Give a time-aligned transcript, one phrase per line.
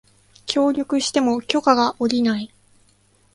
[0.47, 2.51] 協力しても許可が降りない